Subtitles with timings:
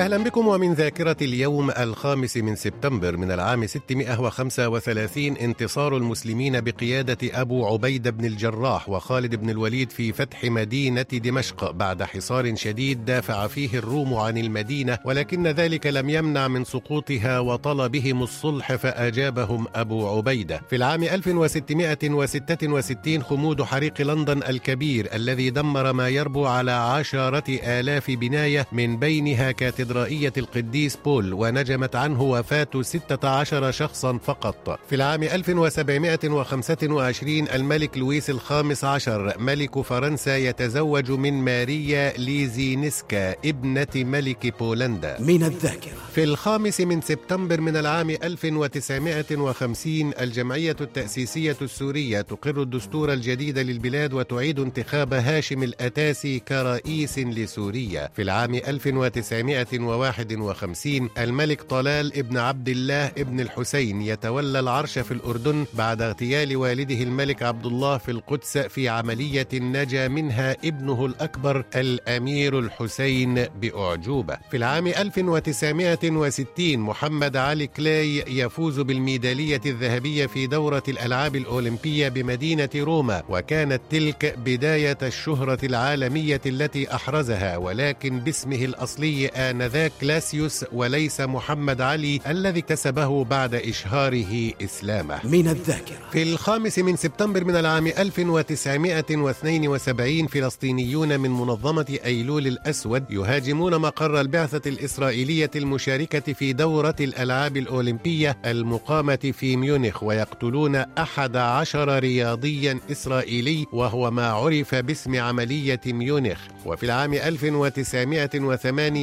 [0.00, 7.66] أهلا بكم ومن ذاكرة اليوم الخامس من سبتمبر من العام 635 انتصار المسلمين بقيادة أبو
[7.66, 13.78] عبيدة بن الجراح وخالد بن الوليد في فتح مدينة دمشق بعد حصار شديد دافع فيه
[13.78, 20.60] الروم عن المدينة ولكن ذلك لم يمنع من سقوطها وطلبهم الصلح فأجابهم أبو عبيدة.
[20.70, 28.66] في العام 1666 خمود حريق لندن الكبير الذي دمر ما يربو على عشرة آلاف بناية
[28.72, 34.78] من بينها كاتدرائية كاتدرائية القديس بول ونجمت عنه وفاة 16 شخصا فقط.
[34.88, 44.58] في العام 1725 الملك لويس الخامس عشر ملك فرنسا يتزوج من ماريا ليزينسكا ابنة ملك
[44.58, 45.16] بولندا.
[45.20, 45.92] من الذاكرة.
[46.14, 54.60] في الخامس من سبتمبر من العام 1950 الجمعية التأسيسية السورية تقر الدستور الجديد للبلاد وتعيد
[54.60, 58.10] انتخاب هاشم الأتاسي كرئيس لسوريا.
[58.16, 65.64] في العام 1900 1951 الملك طلال ابن عبد الله ابن الحسين يتولى العرش في الأردن
[65.74, 72.58] بعد اغتيال والده الملك عبد الله في القدس في عملية نجا منها ابنه الأكبر الأمير
[72.58, 74.36] الحسين بأعجوبة.
[74.50, 83.22] في العام 1960 محمد علي كلاي يفوز بالميدالية الذهبية في دورة الألعاب الأولمبية بمدينة روما
[83.28, 91.80] وكانت تلك بداية الشهرة العالمية التي أحرزها ولكن باسمه الأصلي آنذاك آنذاك كاسيوس وليس محمد
[91.80, 95.20] علي الذي كسبه بعد إشهاره إسلامه.
[95.24, 95.96] من الذاكرة.
[96.12, 104.70] في الخامس من سبتمبر من العام 1972 فلسطينيون من منظمة أيلول الأسود يهاجمون مقر البعثة
[104.70, 114.10] الإسرائيلية المشاركة في دورة الألعاب الأولمبية المقامة في ميونخ ويقتلون أحد عشر رياضيا إسرائيلي وهو
[114.10, 116.38] ما عرف باسم عملية ميونخ.
[116.66, 118.96] وفي العام 1978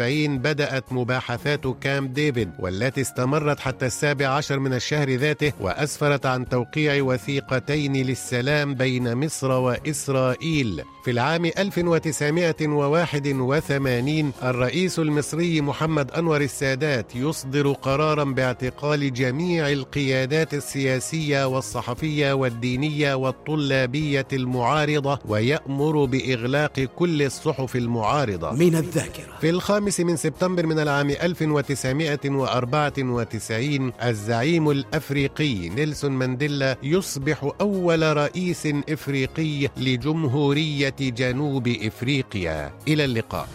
[0.00, 6.48] 1970 بدأت مباحثات كامب ديفيد والتي استمرت حتى السابع عشر من الشهر ذاته وأسفرت عن
[6.48, 10.82] توقيع وثيقتين للسلام بين مصر وإسرائيل.
[11.04, 22.32] في العام 1981 الرئيس المصري محمد أنور السادات يصدر قرارا باعتقال جميع القيادات السياسية والصحفية
[22.32, 28.52] والدينية والطلابية المعارضة ويأمر بإغلاق كل الصحف المعارضة.
[28.52, 29.36] من الذاكرة.
[29.40, 38.68] في الخامس الخامس من سبتمبر من العام 1994 الزعيم الأفريقي نيلسون مانديلا يصبح أول رئيس
[38.88, 42.72] إفريقي لجمهورية جنوب إفريقيا.
[42.88, 43.48] إلى اللقاء.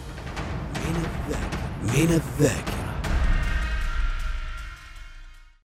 [1.82, 2.81] من الذاكرة.